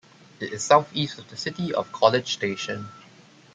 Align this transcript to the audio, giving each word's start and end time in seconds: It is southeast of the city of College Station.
It 0.39 0.51
is 0.51 0.63
southeast 0.63 1.19
of 1.19 1.29
the 1.29 1.37
city 1.37 1.71
of 1.75 1.91
College 1.91 2.33
Station. 2.33 2.89